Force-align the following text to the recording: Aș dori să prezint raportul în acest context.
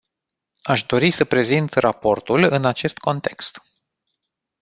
Aș 0.61 0.83
dori 0.83 1.11
să 1.11 1.25
prezint 1.25 1.73
raportul 1.73 2.43
în 2.43 2.65
acest 2.65 2.97
context. 2.97 3.57